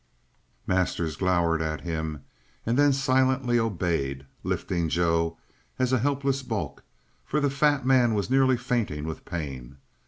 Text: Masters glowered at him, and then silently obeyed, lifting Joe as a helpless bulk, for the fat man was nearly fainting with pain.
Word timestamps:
Masters 0.65 1.15
glowered 1.15 1.61
at 1.61 1.81
him, 1.81 2.23
and 2.65 2.75
then 2.75 2.91
silently 2.91 3.59
obeyed, 3.59 4.25
lifting 4.43 4.89
Joe 4.89 5.37
as 5.77 5.93
a 5.93 5.99
helpless 5.99 6.41
bulk, 6.41 6.81
for 7.23 7.39
the 7.39 7.51
fat 7.51 7.85
man 7.85 8.15
was 8.15 8.27
nearly 8.27 8.57
fainting 8.57 9.03
with 9.05 9.25
pain. 9.25 9.77